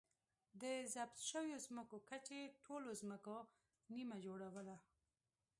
[0.61, 0.63] د
[0.93, 3.35] ضبط شویو ځمکو کچې ټولو ځمکو
[3.93, 4.75] نییمه جوړوله.